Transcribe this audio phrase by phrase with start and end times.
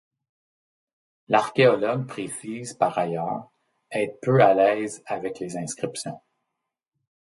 [1.27, 3.51] L'archéologue précise, par ailleurs,
[3.91, 6.19] être peu à l'aise avec les inscriptions.